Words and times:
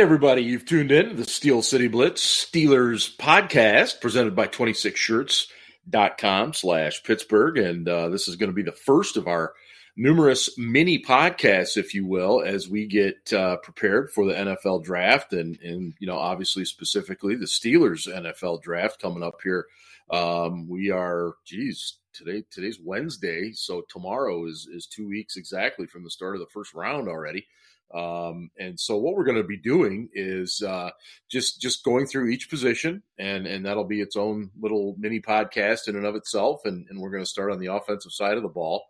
Everybody, 0.00 0.42
you've 0.42 0.64
tuned 0.64 0.90
in 0.90 1.10
to 1.10 1.14
the 1.14 1.26
Steel 1.26 1.60
City 1.60 1.86
Blitz 1.86 2.24
Steelers 2.24 3.14
podcast 3.18 4.00
presented 4.00 4.34
by 4.34 4.46
26shirts.com 4.46 6.54
slash 6.54 7.04
Pittsburgh. 7.04 7.58
And 7.58 7.86
uh, 7.86 8.08
this 8.08 8.26
is 8.26 8.36
going 8.36 8.48
to 8.48 8.54
be 8.54 8.62
the 8.62 8.72
first 8.72 9.18
of 9.18 9.28
our 9.28 9.52
numerous 9.98 10.56
mini 10.56 11.02
podcasts, 11.02 11.76
if 11.76 11.92
you 11.92 12.06
will, 12.06 12.42
as 12.42 12.66
we 12.66 12.86
get 12.86 13.30
uh, 13.34 13.58
prepared 13.58 14.10
for 14.10 14.24
the 14.24 14.32
NFL 14.32 14.84
draft 14.84 15.34
and, 15.34 15.60
and, 15.60 15.92
you 15.98 16.06
know, 16.06 16.16
obviously 16.16 16.64
specifically 16.64 17.36
the 17.36 17.44
Steelers 17.44 18.08
NFL 18.08 18.62
draft 18.62 19.02
coming 19.02 19.22
up 19.22 19.40
here. 19.42 19.66
Um, 20.08 20.66
we 20.66 20.90
are, 20.90 21.34
geez, 21.44 21.98
today 22.14 22.42
today's 22.50 22.80
Wednesday, 22.82 23.52
so 23.52 23.82
tomorrow 23.90 24.46
is 24.46 24.66
is 24.72 24.86
two 24.86 25.06
weeks 25.06 25.36
exactly 25.36 25.86
from 25.86 26.04
the 26.04 26.10
start 26.10 26.36
of 26.36 26.40
the 26.40 26.46
first 26.46 26.72
round 26.72 27.06
already. 27.06 27.46
Um, 27.94 28.50
and 28.56 28.78
so 28.78 28.96
what 28.96 29.16
we're 29.16 29.24
going 29.24 29.36
to 29.36 29.44
be 29.44 29.56
doing 29.56 30.08
is 30.12 30.62
uh, 30.66 30.90
just 31.28 31.60
just 31.60 31.84
going 31.84 32.06
through 32.06 32.28
each 32.28 32.48
position, 32.48 33.02
and 33.18 33.46
and 33.46 33.66
that'll 33.66 33.84
be 33.84 34.00
its 34.00 34.16
own 34.16 34.50
little 34.60 34.94
mini 34.98 35.20
podcast 35.20 35.88
in 35.88 35.96
and 35.96 36.06
of 36.06 36.14
itself. 36.14 36.60
And, 36.64 36.86
and 36.88 37.00
we're 37.00 37.10
going 37.10 37.24
to 37.24 37.30
start 37.30 37.50
on 37.50 37.58
the 37.58 37.72
offensive 37.72 38.12
side 38.12 38.36
of 38.36 38.42
the 38.42 38.48
ball, 38.48 38.84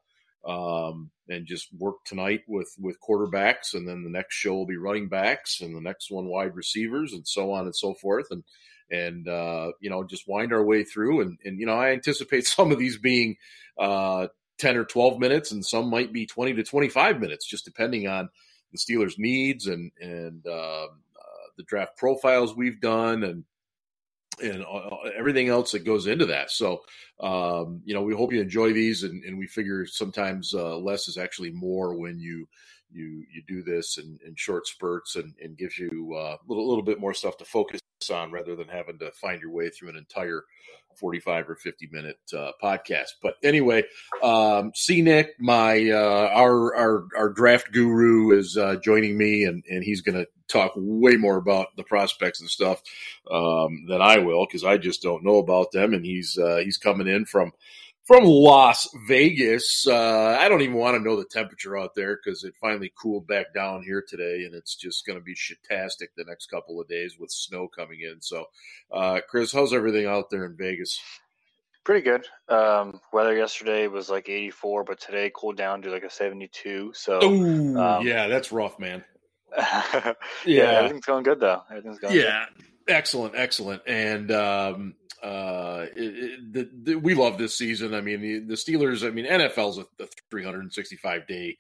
um, 0.46 1.10
and 1.28 1.46
just 1.46 1.68
work 1.78 1.96
tonight 2.04 2.42
with 2.46 2.70
with 2.78 2.98
quarterbacks, 3.00 3.72
and 3.72 3.88
then 3.88 4.04
the 4.04 4.10
next 4.10 4.34
show 4.34 4.52
will 4.52 4.66
be 4.66 4.76
running 4.76 5.08
backs, 5.08 5.62
and 5.62 5.74
the 5.74 5.80
next 5.80 6.10
one 6.10 6.26
wide 6.26 6.54
receivers, 6.54 7.14
and 7.14 7.26
so 7.26 7.52
on 7.52 7.64
and 7.64 7.76
so 7.76 7.94
forth. 7.94 8.26
And 8.30 8.44
and 8.90 9.26
uh, 9.28 9.72
you 9.80 9.88
know 9.88 10.04
just 10.04 10.28
wind 10.28 10.52
our 10.52 10.64
way 10.64 10.84
through, 10.84 11.22
and 11.22 11.38
and 11.42 11.58
you 11.58 11.64
know 11.64 11.74
I 11.74 11.92
anticipate 11.92 12.46
some 12.46 12.70
of 12.70 12.78
these 12.78 12.98
being. 12.98 13.36
Uh, 13.78 14.28
10 14.58 14.76
or 14.76 14.84
12 14.84 15.18
minutes 15.18 15.52
and 15.52 15.64
some 15.64 15.88
might 15.88 16.12
be 16.12 16.26
20 16.26 16.52
to 16.52 16.62
25 16.62 17.18
minutes 17.18 17.46
just 17.48 17.64
depending 17.64 18.06
on 18.06 18.28
the 18.72 18.78
Steelers' 18.78 19.18
needs 19.18 19.66
and 19.66 19.90
and 20.00 20.46
uh, 20.46 20.84
uh, 20.84 21.46
the 21.56 21.64
draft 21.64 21.96
profiles 21.96 22.56
we've 22.56 22.80
done 22.80 23.24
and 23.24 23.44
and 24.42 24.64
everything 25.16 25.48
else 25.48 25.72
that 25.72 25.84
goes 25.84 26.06
into 26.06 26.26
that. 26.26 26.50
So, 26.50 26.82
um, 27.20 27.82
you 27.84 27.94
know, 27.94 28.02
we 28.02 28.14
hope 28.14 28.32
you 28.32 28.40
enjoy 28.40 28.72
these, 28.72 29.02
and, 29.02 29.22
and 29.24 29.38
we 29.38 29.46
figure 29.46 29.84
sometimes 29.84 30.54
uh, 30.54 30.78
less 30.78 31.08
is 31.08 31.18
actually 31.18 31.50
more 31.50 31.94
when 31.94 32.18
you 32.18 32.48
you 32.92 33.24
you 33.32 33.42
do 33.46 33.62
this 33.62 33.98
in, 33.98 34.18
in 34.26 34.34
short 34.36 34.66
spurts 34.66 35.16
and, 35.16 35.34
and 35.42 35.56
gives 35.56 35.78
you 35.78 36.14
uh, 36.16 36.36
a 36.36 36.46
little 36.48 36.68
little 36.68 36.84
bit 36.84 37.00
more 37.00 37.14
stuff 37.14 37.36
to 37.38 37.44
focus 37.44 37.80
on 38.12 38.32
rather 38.32 38.56
than 38.56 38.68
having 38.68 38.98
to 38.98 39.10
find 39.12 39.40
your 39.40 39.50
way 39.50 39.68
through 39.68 39.90
an 39.90 39.96
entire 39.96 40.44
45 40.96 41.50
or 41.50 41.56
50 41.56 41.88
minute 41.92 42.18
uh, 42.36 42.52
podcast. 42.62 43.10
But 43.22 43.36
anyway, 43.42 43.84
um, 44.22 44.72
Nick, 44.88 45.34
my 45.38 45.90
uh, 45.90 46.30
our, 46.32 46.74
our 46.74 47.06
our 47.16 47.28
draft 47.30 47.72
guru 47.72 48.36
is 48.36 48.56
uh, 48.56 48.76
joining 48.82 49.16
me, 49.16 49.44
and 49.44 49.64
and 49.70 49.84
he's 49.84 50.00
going 50.00 50.18
to 50.18 50.26
talk 50.48 50.72
way 50.76 51.16
more 51.16 51.36
about 51.36 51.68
the 51.76 51.84
prospects 51.84 52.40
and 52.40 52.50
stuff 52.50 52.82
um, 53.30 53.86
than 53.88 54.02
I 54.02 54.18
will 54.18 54.46
because 54.46 54.64
I 54.64 54.76
just 54.76 55.02
don't 55.02 55.24
know 55.24 55.38
about 55.38 55.72
them. 55.72 55.94
And 55.94 56.04
he's 56.04 56.38
uh, 56.38 56.56
he's 56.56 56.76
coming 56.76 57.06
in 57.06 57.24
from 57.24 57.52
from 58.10 58.24
Las 58.24 58.88
Vegas. 59.06 59.86
Uh, 59.86 60.36
I 60.36 60.48
don't 60.48 60.62
even 60.62 60.74
want 60.74 60.96
to 60.96 61.00
know 61.00 61.14
the 61.14 61.24
temperature 61.24 61.78
out 61.78 61.94
there 61.94 62.16
because 62.16 62.42
it 62.42 62.56
finally 62.60 62.92
cooled 63.00 63.28
back 63.28 63.54
down 63.54 63.84
here 63.84 64.02
today, 64.04 64.42
and 64.46 64.52
it's 64.52 64.74
just 64.74 65.06
going 65.06 65.16
to 65.16 65.24
be 65.24 65.36
shitastic 65.36 66.08
the 66.16 66.24
next 66.24 66.46
couple 66.46 66.80
of 66.80 66.88
days 66.88 67.18
with 67.20 67.30
snow 67.30 67.68
coming 67.68 68.00
in. 68.00 68.20
So, 68.20 68.46
uh, 68.90 69.20
Chris, 69.28 69.52
how's 69.52 69.72
everything 69.72 70.06
out 70.06 70.28
there 70.28 70.44
in 70.44 70.56
Vegas? 70.56 71.00
Pretty 71.84 72.00
good. 72.00 72.26
Um, 72.48 73.00
weather 73.12 73.36
yesterday 73.36 73.86
was 73.86 74.10
like 74.10 74.28
84, 74.28 74.82
but 74.82 74.98
today 74.98 75.30
cooled 75.32 75.56
down 75.56 75.80
to 75.82 75.90
like 75.92 76.02
a 76.02 76.10
72. 76.10 76.90
So, 76.96 77.22
Ooh, 77.22 77.78
um, 77.78 78.04
yeah, 78.04 78.26
that's 78.26 78.50
rough, 78.50 78.76
man. 78.80 79.04
yeah. 79.56 80.14
yeah, 80.44 80.62
everything's 80.62 81.06
going 81.06 81.22
good 81.22 81.38
though. 81.38 81.62
Everything's 81.70 82.00
going 82.00 82.16
yeah. 82.16 82.46
Good. 82.56 82.64
Excellent, 82.88 83.34
excellent, 83.36 83.82
and 83.86 84.30
um, 84.32 84.94
uh, 85.22 85.86
it, 85.94 86.00
it, 86.02 86.52
the, 86.52 86.70
the, 86.82 86.94
we 86.96 87.14
love 87.14 87.38
this 87.38 87.56
season. 87.56 87.94
I 87.94 88.00
mean, 88.00 88.20
the, 88.20 88.38
the 88.40 88.54
Steelers. 88.54 89.06
I 89.06 89.10
mean, 89.10 89.26
NFL's 89.26 89.78
a, 89.78 89.86
a 90.02 90.08
365 90.30 91.26
day 91.26 91.56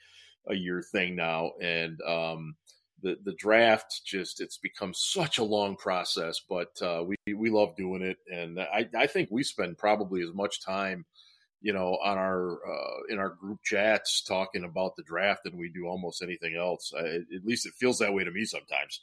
a 0.48 0.54
year 0.54 0.82
thing 0.82 1.14
now, 1.14 1.52
and 1.60 2.00
um, 2.02 2.56
the 3.02 3.16
the 3.24 3.34
draft 3.34 4.02
just 4.04 4.40
it's 4.40 4.58
become 4.58 4.92
such 4.94 5.38
a 5.38 5.44
long 5.44 5.76
process. 5.76 6.40
But 6.48 6.80
uh, 6.82 7.04
we 7.06 7.34
we 7.34 7.50
love 7.50 7.76
doing 7.76 8.02
it, 8.02 8.18
and 8.32 8.58
I 8.58 8.88
I 8.96 9.06
think 9.06 9.28
we 9.30 9.42
spend 9.42 9.78
probably 9.78 10.22
as 10.22 10.32
much 10.34 10.64
time 10.64 11.04
you 11.62 11.72
know, 11.72 11.98
on 12.02 12.16
our 12.16 12.52
uh, 12.52 13.00
in 13.08 13.18
our 13.18 13.30
group 13.30 13.58
chats 13.62 14.22
talking 14.22 14.64
about 14.64 14.96
the 14.96 15.02
draft 15.02 15.44
than 15.44 15.58
we 15.58 15.68
do 15.68 15.86
almost 15.86 16.22
anything 16.22 16.56
else. 16.56 16.92
I, 16.96 17.00
at 17.00 17.44
least 17.44 17.66
it 17.66 17.74
feels 17.78 17.98
that 17.98 18.14
way 18.14 18.24
to 18.24 18.30
me 18.30 18.44
sometimes. 18.44 19.02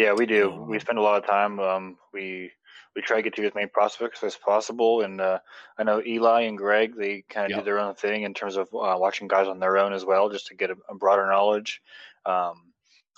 Yeah, 0.00 0.14
we 0.14 0.24
do. 0.24 0.50
Um, 0.50 0.66
we 0.66 0.78
spend 0.78 0.98
a 0.98 1.02
lot 1.02 1.22
of 1.22 1.28
time. 1.28 1.60
Um, 1.60 1.98
we 2.14 2.50
we 2.96 3.02
try 3.02 3.16
to 3.16 3.22
get 3.22 3.34
to 3.36 3.46
as 3.46 3.54
many 3.54 3.66
prospects 3.66 4.22
as 4.24 4.34
possible. 4.34 5.02
And 5.02 5.20
uh, 5.20 5.40
I 5.78 5.82
know 5.82 6.02
Eli 6.04 6.42
and 6.42 6.56
Greg, 6.56 6.96
they 6.96 7.22
kind 7.28 7.52
of 7.52 7.58
do 7.58 7.64
their 7.64 7.78
own 7.78 7.94
thing 7.94 8.22
in 8.22 8.32
terms 8.32 8.56
of 8.56 8.68
uh, 8.68 8.96
watching 8.98 9.28
guys 9.28 9.46
on 9.46 9.60
their 9.60 9.76
own 9.76 9.92
as 9.92 10.06
well, 10.06 10.30
just 10.30 10.46
to 10.46 10.54
get 10.54 10.70
a, 10.70 10.76
a 10.88 10.94
broader 10.94 11.26
knowledge. 11.26 11.82
Um, 12.24 12.72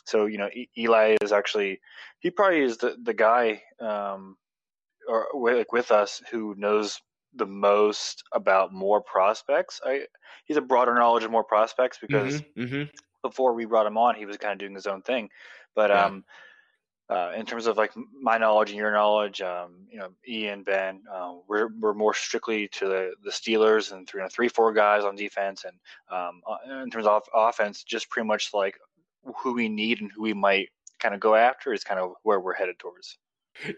so, 0.04 0.26
you 0.26 0.38
know, 0.38 0.48
e- 0.53 0.69
Eli 0.76 1.16
is 1.22 1.31
actually, 1.31 1.81
he 2.19 2.31
probably 2.31 2.62
is 2.62 2.78
the, 2.78 2.97
the 3.00 3.14
guy 3.14 3.62
um, 3.81 4.37
or 5.09 5.28
like 5.32 5.72
with 5.72 5.93
us 5.93 6.20
who 6.32 6.54
knows 6.59 7.00
the 7.34 7.47
most 7.47 8.25
about 8.32 8.75
more 8.75 9.00
prospects. 9.00 9.81
I, 9.87 10.06
he's 10.47 10.56
a 10.56 10.60
broader 10.60 10.94
knowledge 10.97 11.25
of 11.25 11.31
more 11.31 11.44
prospects 11.44 11.99
because 12.00 12.43
mm-hmm, 12.43 12.62
mm-hmm. 12.62 12.82
before 13.22 13.54
we 13.54 13.64
brought 13.66 13.87
him 13.87 13.97
on, 13.97 14.16
he 14.16 14.26
was 14.26 14.37
kind 14.37 14.53
of 14.53 14.59
doing 14.59 14.75
his 14.75 14.88
own 14.88 15.00
thing. 15.03 15.31
But, 15.76 15.91
yeah. 15.91 16.06
um, 16.06 16.25
uh, 17.12 17.33
in 17.37 17.45
terms 17.45 17.67
of 17.67 17.77
like 17.77 17.93
my 18.19 18.39
knowledge 18.39 18.71
and 18.71 18.78
your 18.78 18.91
knowledge, 18.91 19.43
um, 19.43 19.87
you 19.91 19.99
know, 19.99 20.09
Ian, 20.27 20.62
Ben, 20.62 21.03
uh, 21.12 21.34
we're 21.47 21.69
we're 21.78 21.93
more 21.93 22.15
strictly 22.15 22.69
to 22.69 22.87
the, 22.87 23.12
the 23.23 23.31
Steelers 23.31 23.93
and 23.93 24.09
three, 24.09 24.21
you 24.21 24.25
know, 24.25 24.31
three, 24.33 24.49
four 24.49 24.73
guys 24.73 25.05
on 25.05 25.15
defense, 25.15 25.65
and 25.65 25.77
um, 26.11 26.41
uh, 26.47 26.83
in 26.83 26.91
terms 26.91 27.06
of 27.06 27.23
offense, 27.34 27.84
just 27.84 28.09
pretty 28.09 28.27
much 28.27 28.55
like 28.55 28.78
who 29.43 29.53
we 29.53 29.69
need 29.69 30.00
and 30.00 30.11
who 30.11 30.23
we 30.23 30.33
might 30.33 30.71
kind 31.00 31.15
of 31.15 31.21
go 31.21 31.34
after 31.34 31.75
is 31.75 31.84
kind 31.84 32.00
of 32.00 32.15
where 32.23 32.41
we're 32.41 32.55
headed 32.55 32.78
towards. 32.78 33.19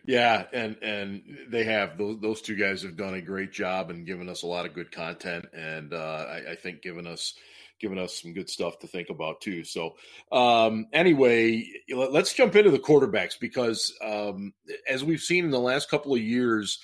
Yeah, 0.06 0.44
and 0.52 0.76
and 0.80 1.22
they 1.48 1.64
have 1.64 1.98
those 1.98 2.20
those 2.20 2.40
two 2.40 2.54
guys 2.54 2.82
have 2.82 2.96
done 2.96 3.14
a 3.14 3.20
great 3.20 3.50
job 3.50 3.90
and 3.90 4.06
given 4.06 4.28
us 4.28 4.44
a 4.44 4.46
lot 4.46 4.64
of 4.64 4.74
good 4.74 4.92
content, 4.92 5.46
and 5.52 5.92
uh, 5.92 6.26
I, 6.28 6.52
I 6.52 6.54
think 6.54 6.82
given 6.82 7.08
us 7.08 7.34
given 7.80 7.98
us 7.98 8.20
some 8.20 8.32
good 8.32 8.48
stuff 8.48 8.78
to 8.78 8.86
think 8.86 9.10
about 9.10 9.40
too. 9.40 9.64
So, 9.64 9.96
um, 10.32 10.86
anyway, 10.92 11.66
let's 11.94 12.32
jump 12.32 12.56
into 12.56 12.70
the 12.70 12.78
quarterbacks 12.78 13.38
because, 13.38 13.92
um, 14.02 14.52
as 14.88 15.04
we've 15.04 15.20
seen 15.20 15.44
in 15.44 15.50
the 15.50 15.60
last 15.60 15.90
couple 15.90 16.14
of 16.14 16.20
years, 16.20 16.78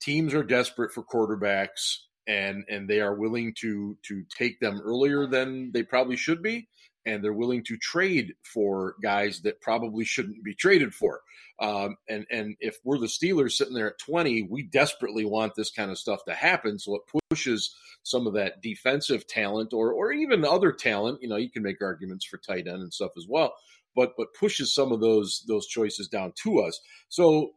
teams 0.00 0.34
are 0.34 0.44
desperate 0.44 0.92
for 0.92 1.02
quarterbacks 1.02 1.98
and 2.26 2.64
and 2.68 2.88
they 2.88 3.00
are 3.00 3.14
willing 3.14 3.54
to 3.54 3.96
to 4.02 4.24
take 4.36 4.58
them 4.60 4.80
earlier 4.84 5.26
than 5.26 5.70
they 5.72 5.82
probably 5.82 6.16
should 6.16 6.42
be 6.42 6.68
and 7.06 7.22
they're 7.22 7.32
willing 7.32 7.62
to 7.64 7.76
trade 7.78 8.34
for 8.42 8.96
guys 9.02 9.40
that 9.42 9.60
probably 9.60 10.04
shouldn't 10.04 10.42
be 10.42 10.54
traded 10.54 10.92
for. 10.92 11.20
Um, 11.58 11.96
and 12.08 12.26
and 12.30 12.56
if 12.60 12.78
we're 12.84 12.98
the 12.98 13.06
Steelers 13.06 13.52
sitting 13.52 13.74
there 13.74 13.90
at 13.90 13.98
20, 13.98 14.48
we 14.50 14.64
desperately 14.64 15.24
want 15.24 15.54
this 15.54 15.70
kind 15.70 15.90
of 15.90 15.98
stuff 15.98 16.24
to 16.26 16.34
happen. 16.34 16.78
So 16.78 16.96
it 16.96 17.22
pushes 17.30 17.74
some 18.02 18.26
of 18.26 18.34
that 18.34 18.60
defensive 18.60 19.26
talent 19.26 19.72
or 19.72 19.92
or 19.92 20.12
even 20.12 20.44
other 20.44 20.72
talent. 20.72 21.22
You 21.22 21.28
know, 21.28 21.36
you 21.36 21.50
can 21.50 21.62
make 21.62 21.80
arguments 21.80 22.26
for 22.26 22.36
tight 22.38 22.66
end 22.66 22.82
and 22.82 22.92
stuff 22.92 23.12
as 23.16 23.26
well, 23.28 23.54
but 23.94 24.12
but 24.18 24.34
pushes 24.34 24.74
some 24.74 24.92
of 24.92 25.00
those 25.00 25.44
those 25.48 25.66
choices 25.66 26.08
down 26.08 26.32
to 26.42 26.60
us. 26.60 26.78
So 27.08 27.52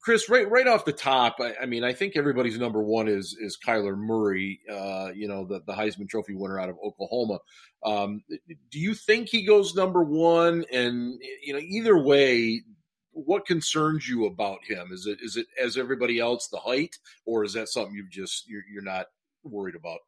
Chris, 0.00 0.28
right 0.28 0.48
right 0.48 0.66
off 0.66 0.84
the 0.84 0.92
top, 0.92 1.36
I, 1.40 1.54
I, 1.62 1.66
mean, 1.66 1.82
I 1.82 1.92
think 1.92 2.16
everybody's 2.16 2.58
number 2.58 2.82
one 2.82 3.08
is 3.08 3.36
is 3.40 3.58
Kyler 3.64 3.96
Murray. 3.96 4.60
Uh, 4.70 5.10
you 5.14 5.26
know, 5.26 5.44
the 5.44 5.60
the 5.66 5.72
Heisman 5.72 6.08
Trophy 6.08 6.34
winner 6.34 6.60
out 6.60 6.68
of 6.68 6.76
Oklahoma. 6.84 7.38
Um, 7.84 8.22
do 8.70 8.78
you 8.78 8.94
think 8.94 9.28
he 9.28 9.44
goes 9.44 9.74
number 9.74 10.04
one? 10.04 10.64
And 10.72 11.20
you 11.42 11.52
know, 11.52 11.58
either 11.58 11.98
way, 11.98 12.62
what 13.10 13.46
concerns 13.46 14.08
you 14.08 14.26
about 14.26 14.64
him? 14.64 14.90
Is 14.92 15.06
it 15.06 15.18
is 15.22 15.36
it 15.36 15.46
as 15.60 15.76
everybody 15.76 16.20
else 16.20 16.48
the 16.48 16.58
height, 16.58 16.96
or 17.26 17.44
is 17.44 17.52
that 17.54 17.68
something 17.68 17.94
you've 17.94 18.10
just 18.10 18.48
you're, 18.48 18.64
you're 18.72 18.82
not 18.82 19.06
worried 19.42 19.76
about? 19.76 20.00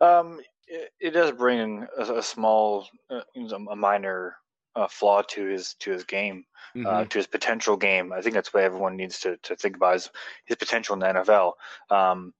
Um, 0.00 0.40
it, 0.66 0.90
it 1.00 1.10
does 1.10 1.32
bring 1.32 1.86
a, 1.98 2.14
a 2.14 2.22
small, 2.22 2.88
uh, 3.10 3.20
a 3.36 3.76
minor 3.76 4.36
uh, 4.76 4.88
flaw 4.88 5.22
to 5.22 5.46
his 5.46 5.74
to 5.80 5.90
his 5.90 6.04
game, 6.04 6.44
uh, 6.74 6.78
mm-hmm. 6.78 6.86
uh, 6.86 7.04
to 7.04 7.18
his 7.18 7.26
potential 7.26 7.76
game. 7.76 8.12
I 8.12 8.20
think 8.20 8.34
that's 8.34 8.52
what 8.54 8.64
everyone 8.64 8.96
needs 8.96 9.20
to, 9.20 9.36
to 9.38 9.56
think 9.56 9.76
about 9.76 9.96
is 9.96 10.10
his 10.44 10.56
potential 10.56 10.94
in 10.94 11.00
the 11.00 11.06
NFL. 11.06 11.52
Um, 11.90 12.32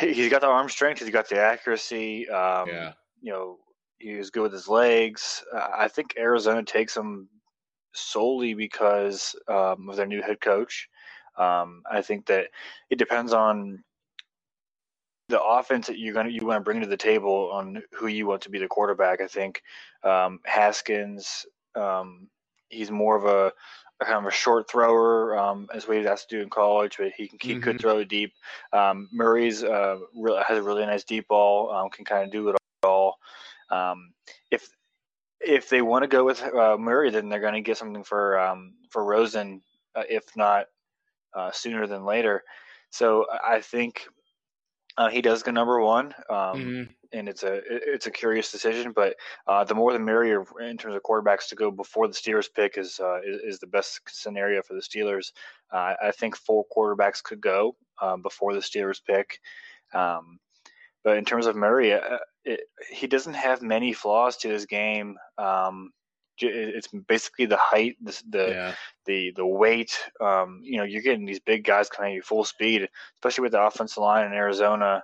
he's 0.00 0.30
got 0.30 0.40
the 0.40 0.48
arm 0.48 0.68
strength. 0.68 1.00
He's 1.00 1.10
got 1.10 1.28
the 1.28 1.40
accuracy. 1.40 2.28
Um, 2.28 2.68
yeah. 2.68 2.92
You 3.20 3.32
know, 3.32 3.58
he's 3.98 4.30
good 4.30 4.42
with 4.42 4.52
his 4.52 4.68
legs. 4.68 5.44
Uh, 5.54 5.68
I 5.76 5.88
think 5.88 6.14
Arizona 6.18 6.62
takes 6.62 6.96
him 6.96 7.28
solely 7.92 8.54
because 8.54 9.34
um, 9.48 9.88
of 9.88 9.96
their 9.96 10.06
new 10.06 10.22
head 10.22 10.40
coach. 10.40 10.88
Um, 11.36 11.82
I 11.90 12.02
think 12.02 12.26
that 12.26 12.48
it 12.90 12.98
depends 12.98 13.32
on 13.32 13.82
the 15.28 15.42
offense 15.42 15.86
that 15.88 15.98
you're 15.98 16.14
gonna 16.14 16.28
you 16.28 16.46
want 16.46 16.60
to 16.60 16.64
bring 16.64 16.80
to 16.80 16.86
the 16.86 16.96
table 16.96 17.50
on 17.52 17.82
who 17.92 18.06
you 18.06 18.26
want 18.26 18.42
to 18.42 18.50
be 18.50 18.58
the 18.58 18.68
quarterback. 18.68 19.20
I 19.20 19.26
think 19.26 19.62
um, 20.02 20.40
Haskins, 20.44 21.46
um, 21.74 22.28
he's 22.68 22.90
more 22.90 23.16
of 23.16 23.24
a, 23.24 23.52
a, 24.00 24.04
kind 24.04 24.18
of 24.18 24.26
a 24.26 24.30
short 24.30 24.70
thrower, 24.70 25.36
um, 25.38 25.68
as 25.74 25.84
he 25.84 25.96
has 25.96 26.24
to 26.26 26.36
do 26.36 26.42
in 26.42 26.50
college, 26.50 26.96
but 26.98 27.12
he 27.16 27.28
can 27.28 27.38
he 27.40 27.52
mm-hmm. 27.52 27.62
could 27.62 27.80
throw 27.80 28.04
deep. 28.04 28.32
Um, 28.72 29.08
Murray's 29.12 29.64
uh, 29.64 29.98
really, 30.14 30.42
has 30.46 30.58
a 30.58 30.62
really 30.62 30.86
nice 30.86 31.04
deep 31.04 31.28
ball, 31.28 31.72
um, 31.72 31.90
can 31.90 32.04
kind 32.04 32.24
of 32.24 32.30
do 32.30 32.48
it 32.50 32.56
all. 32.84 33.18
Um, 33.70 34.12
if 34.50 34.68
if 35.40 35.68
they 35.68 35.82
want 35.82 36.02
to 36.02 36.08
go 36.08 36.24
with 36.24 36.42
uh, 36.42 36.76
Murray, 36.78 37.10
then 37.10 37.28
they're 37.28 37.40
going 37.40 37.54
to 37.54 37.60
get 37.60 37.76
something 37.76 38.04
for 38.04 38.38
um, 38.38 38.74
for 38.90 39.04
Rosen, 39.04 39.60
uh, 39.94 40.04
if 40.08 40.24
not 40.36 40.66
uh, 41.34 41.50
sooner 41.50 41.86
than 41.86 42.04
later. 42.04 42.42
So 42.90 43.26
I 43.44 43.60
think 43.60 44.06
uh, 44.98 45.08
he 45.10 45.20
does 45.20 45.42
go 45.42 45.50
number 45.50 45.80
one, 45.80 46.14
um, 46.30 46.36
mm-hmm. 46.36 46.82
and 47.12 47.28
it's 47.28 47.42
a 47.42 47.60
it's 47.66 48.06
a 48.06 48.10
curious 48.10 48.50
decision. 48.50 48.92
But 48.92 49.16
uh, 49.46 49.64
the 49.64 49.74
more 49.74 49.92
the 49.92 49.98
merrier 49.98 50.44
in 50.60 50.76
terms 50.76 50.94
of 50.94 51.02
quarterbacks 51.02 51.48
to 51.48 51.54
go 51.54 51.70
before 51.70 52.08
the 52.08 52.14
Steelers 52.14 52.48
pick 52.52 52.78
is 52.78 52.98
uh, 53.00 53.20
is, 53.24 53.40
is, 53.42 53.58
the 53.58 53.66
best 53.66 54.00
scenario 54.08 54.62
for 54.62 54.74
the 54.74 54.80
Steelers. 54.80 55.32
I 55.72 56.12
think 56.18 56.36
four 56.36 56.64
quarterbacks 56.74 57.22
could 57.22 57.40
go 57.40 57.76
um, 58.00 58.22
before 58.22 58.54
the 58.54 58.60
Steelers 58.60 59.00
pick. 59.04 59.38
Um, 59.92 60.38
but 61.06 61.18
in 61.18 61.24
terms 61.24 61.46
of 61.46 61.54
Murray, 61.54 61.92
uh, 61.92 62.18
it, 62.44 62.62
he 62.90 63.06
doesn't 63.06 63.34
have 63.34 63.62
many 63.62 63.92
flaws 63.92 64.36
to 64.38 64.48
his 64.48 64.66
game. 64.66 65.16
Um, 65.38 65.92
it's 66.38 66.88
basically 66.88 67.46
the 67.46 67.58
height, 67.58 67.96
the 68.02 68.22
the 68.28 68.48
yeah. 68.48 68.74
the, 69.04 69.32
the 69.36 69.46
weight. 69.46 69.98
Um, 70.20 70.60
you 70.62 70.78
know, 70.78 70.84
you're 70.84 71.02
getting 71.02 71.24
these 71.24 71.40
big 71.40 71.64
guys 71.64 71.88
coming 71.88 72.12
at 72.12 72.16
you 72.16 72.22
full 72.22 72.44
speed, 72.44 72.88
especially 73.18 73.42
with 73.42 73.52
the 73.52 73.62
offensive 73.62 74.02
line 74.02 74.26
in 74.26 74.32
Arizona. 74.32 75.02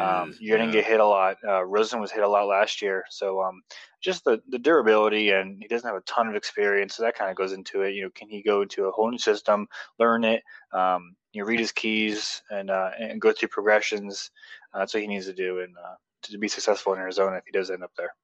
um, 0.00 0.34
you're 0.40 0.56
going 0.56 0.70
to 0.70 0.74
yeah. 0.74 0.82
get 0.82 0.90
hit 0.90 1.00
a 1.00 1.06
lot. 1.06 1.36
Uh, 1.46 1.62
Rosen 1.64 2.00
was 2.00 2.10
hit 2.10 2.22
a 2.22 2.28
lot 2.28 2.46
last 2.46 2.80
year, 2.80 3.04
so 3.10 3.42
um, 3.42 3.60
just 4.00 4.24
the, 4.24 4.40
the 4.48 4.58
durability, 4.58 5.30
and 5.30 5.58
he 5.60 5.68
doesn't 5.68 5.86
have 5.86 5.96
a 5.96 6.02
ton 6.02 6.26
of 6.26 6.34
experience, 6.34 6.96
so 6.96 7.02
that 7.02 7.16
kind 7.16 7.30
of 7.30 7.36
goes 7.36 7.52
into 7.52 7.82
it. 7.82 7.94
You 7.94 8.04
know, 8.04 8.10
can 8.14 8.28
he 8.30 8.42
go 8.42 8.62
into 8.62 8.86
a 8.86 8.90
whole 8.90 9.10
new 9.10 9.18
system, 9.18 9.66
learn 9.98 10.24
it, 10.24 10.42
um, 10.72 11.14
you 11.32 11.42
know, 11.42 11.46
read 11.46 11.60
his 11.60 11.72
keys, 11.72 12.42
and 12.50 12.70
uh, 12.70 12.90
and 12.98 13.20
go 13.20 13.32
through 13.32 13.48
progressions? 13.48 14.30
Uh, 14.72 14.78
that's 14.78 14.94
what 14.94 15.02
he 15.02 15.06
needs 15.06 15.26
to 15.26 15.34
do, 15.34 15.60
and 15.60 15.74
uh, 15.76 15.96
to 16.22 16.38
be 16.38 16.48
successful 16.48 16.94
in 16.94 16.98
Arizona 16.98 17.36
if 17.36 17.44
he 17.44 17.52
does 17.52 17.70
end 17.70 17.84
up 17.84 17.92
there. 17.96 18.14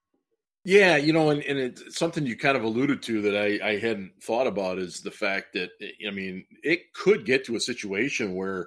Yeah, 0.64 0.96
you 0.96 1.12
know, 1.14 1.30
and, 1.30 1.42
and 1.44 1.58
it's 1.58 1.96
something 1.98 2.26
you 2.26 2.36
kind 2.36 2.56
of 2.56 2.64
alluded 2.64 3.02
to 3.04 3.22
that 3.22 3.36
I, 3.36 3.66
I 3.66 3.78
hadn't 3.78 4.12
thought 4.22 4.46
about 4.46 4.78
is 4.78 5.00
the 5.00 5.10
fact 5.10 5.54
that 5.54 5.70
eh, 5.80 6.06
I 6.06 6.10
mean 6.10 6.44
it 6.62 6.92
could 6.92 7.24
get 7.24 7.44
to 7.46 7.56
a 7.56 7.60
situation 7.60 8.34
where 8.34 8.66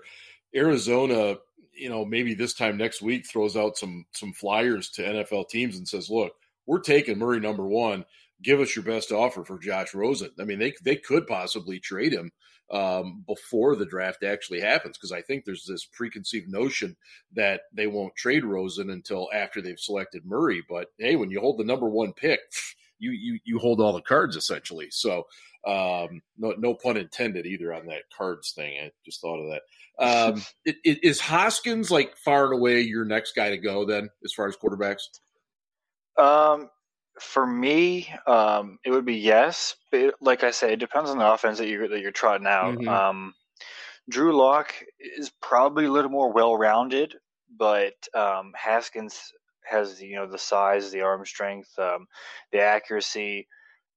Arizona, 0.55 1.37
you 1.71 1.89
know, 1.89 2.03
maybe 2.03 2.33
this 2.33 2.53
time 2.55 2.77
next 2.77 3.03
week 3.03 3.27
throws 3.27 3.55
out 3.55 3.77
some 3.77 4.05
some 4.11 4.33
flyers 4.33 4.89
to 4.91 5.03
NFL 5.03 5.49
teams 5.49 5.77
and 5.77 5.87
says, 5.87 6.09
"Look, 6.09 6.33
we're 6.65 6.79
taking 6.79 7.19
Murray 7.19 7.39
number 7.39 7.65
one. 7.67 8.05
Give 8.41 8.59
us 8.59 8.75
your 8.75 8.85
best 8.85 9.11
offer 9.11 9.43
for 9.43 9.59
Josh 9.59 9.93
Rosen." 9.93 10.31
I 10.39 10.45
mean, 10.45 10.57
they 10.59 10.73
they 10.83 10.95
could 10.95 11.27
possibly 11.27 11.79
trade 11.79 12.13
him 12.13 12.31
um, 12.71 13.23
before 13.27 13.75
the 13.75 13.85
draft 13.85 14.23
actually 14.23 14.61
happens 14.61 14.97
because 14.97 15.11
I 15.11 15.21
think 15.21 15.45
there's 15.45 15.65
this 15.65 15.85
preconceived 15.85 16.49
notion 16.49 16.95
that 17.33 17.61
they 17.73 17.87
won't 17.87 18.15
trade 18.15 18.43
Rosen 18.43 18.89
until 18.89 19.29
after 19.33 19.61
they've 19.61 19.79
selected 19.79 20.25
Murray. 20.25 20.63
But 20.67 20.87
hey, 20.97 21.15
when 21.15 21.29
you 21.29 21.39
hold 21.39 21.59
the 21.59 21.65
number 21.65 21.87
one 21.87 22.13
pick, 22.13 22.39
you 22.99 23.11
you 23.11 23.39
you 23.43 23.59
hold 23.59 23.81
all 23.81 23.93
the 23.93 24.01
cards 24.01 24.35
essentially. 24.35 24.87
So 24.89 25.27
um, 25.65 26.21
no 26.37 26.53
no 26.57 26.73
pun 26.73 26.97
intended 26.97 27.45
either 27.45 27.73
on 27.73 27.85
that 27.87 28.03
cards 28.15 28.51
thing. 28.51 28.79
I 28.79 28.91
just 29.05 29.21
thought 29.21 29.39
of 29.39 29.51
that. 29.51 29.61
Um, 30.03 30.43
it, 30.65 30.77
it, 30.83 31.03
is 31.03 31.19
Haskins 31.19 31.91
like 31.91 32.17
far 32.17 32.45
and 32.45 32.53
away 32.53 32.81
your 32.81 33.05
next 33.05 33.35
guy 33.35 33.49
to 33.51 33.57
go 33.57 33.85
then 33.85 34.09
as 34.23 34.33
far 34.33 34.47
as 34.47 34.57
quarterbacks? 34.57 35.03
Um, 36.17 36.69
for 37.19 37.45
me, 37.45 38.13
um, 38.27 38.79
it 38.85 38.91
would 38.91 39.05
be 39.05 39.15
yes, 39.15 39.75
but 39.91 40.15
like 40.21 40.43
I 40.43 40.51
said, 40.51 40.71
it 40.71 40.79
depends 40.79 41.09
on 41.09 41.17
the 41.17 41.31
offense 41.31 41.57
that 41.59 41.67
you're 41.67 41.87
that 41.87 41.99
you're 41.99 42.11
trotting 42.11 42.47
out. 42.47 42.75
Mm-hmm. 42.75 42.87
Um, 42.87 43.33
Drew 44.09 44.35
Lock 44.35 44.73
is 44.99 45.31
probably 45.41 45.85
a 45.85 45.91
little 45.91 46.11
more 46.11 46.31
well-rounded, 46.31 47.15
but 47.57 47.93
um, 48.13 48.51
Haskins 48.55 49.31
has 49.63 50.01
you 50.01 50.15
know 50.15 50.27
the 50.27 50.37
size, 50.37 50.91
the 50.91 51.01
arm 51.01 51.25
strength, 51.25 51.69
um, 51.77 52.07
the 52.51 52.61
accuracy. 52.61 53.47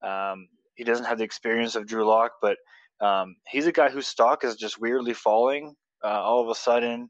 Um, 0.03 0.49
he 0.75 0.85
doesn't 0.85 1.07
have 1.07 1.19
the 1.19 1.25
experience 1.25 1.75
of 1.75 1.87
Drew 1.87 2.07
Lock, 2.07 2.33
but 2.43 2.59
um, 3.01 3.37
he's 3.49 3.67
a 3.67 3.73
guy 3.73 3.89
whose 3.89 4.07
stock 4.07 4.45
is 4.45 4.57
just 4.57 4.81
weirdly 4.81 5.15
falling 5.15 5.75
uh, 6.05 6.09
all 6.23 6.43
of 6.43 6.49
a 6.49 6.55
sudden. 6.55 7.09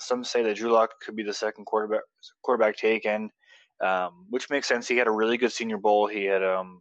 some 0.00 0.24
say 0.24 0.42
that 0.42 0.56
Drew 0.56 0.72
Lock 0.72 0.90
could 1.04 1.16
be 1.16 1.22
the 1.22 1.34
second 1.34 1.66
quarterback 1.66 2.02
quarterback 2.42 2.76
taken 2.76 3.30
um, 3.80 4.26
which 4.30 4.50
makes 4.50 4.68
sense. 4.68 4.88
He 4.88 4.96
had 4.96 5.06
a 5.06 5.12
really 5.12 5.36
good 5.36 5.52
Senior 5.52 5.78
Bowl. 5.78 6.06
He 6.06 6.24
had 6.24 6.42
um, 6.42 6.80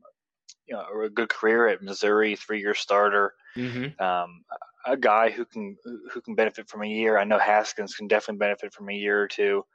you 0.67 0.75
know, 0.75 0.85
a 1.03 1.09
good 1.09 1.29
career 1.29 1.67
at 1.67 1.81
Missouri, 1.81 2.35
three-year 2.35 2.73
starter. 2.73 3.33
Mm-hmm. 3.55 4.01
Um, 4.03 4.43
a 4.85 4.97
guy 4.97 5.31
who 5.31 5.45
can 5.45 5.77
who 6.11 6.21
can 6.21 6.35
benefit 6.35 6.69
from 6.69 6.83
a 6.83 6.87
year. 6.87 7.17
I 7.17 7.23
know 7.23 7.39
Haskins 7.39 7.95
can 7.95 8.07
definitely 8.07 8.39
benefit 8.39 8.73
from 8.73 8.89
a 8.89 8.93
year 8.93 9.21
or 9.21 9.27
two. 9.27 9.65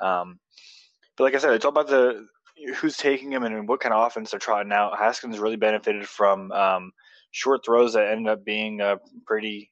Um, 0.00 0.38
but 1.16 1.24
like 1.24 1.34
I 1.34 1.38
said, 1.38 1.54
it's 1.54 1.64
all 1.64 1.70
about 1.70 1.88
the 1.88 2.26
who's 2.76 2.96
taking 2.96 3.32
him 3.32 3.44
and 3.44 3.68
what 3.68 3.80
kind 3.80 3.94
of 3.94 4.06
offense 4.06 4.30
they're 4.30 4.40
trotting 4.40 4.72
out. 4.72 4.98
Haskins 4.98 5.38
really 5.38 5.56
benefited 5.56 6.06
from 6.08 6.52
um, 6.52 6.92
short 7.30 7.64
throws 7.64 7.94
that 7.94 8.08
ended 8.08 8.32
up 8.32 8.44
being 8.44 8.80
uh, 8.80 8.96
pretty 9.26 9.70